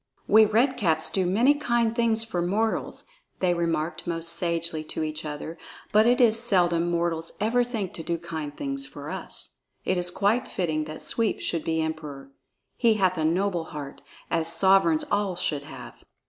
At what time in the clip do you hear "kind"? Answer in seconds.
1.53-1.95, 8.17-8.57